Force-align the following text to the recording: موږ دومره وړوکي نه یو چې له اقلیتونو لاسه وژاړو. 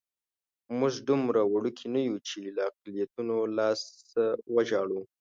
موږ 0.79 0.93
دومره 1.09 1.41
وړوکي 1.43 1.85
نه 1.95 2.01
یو 2.09 2.17
چې 2.27 2.37
له 2.55 2.61
اقلیتونو 2.69 3.35
لاسه 3.57 4.23
وژاړو. 4.55 5.01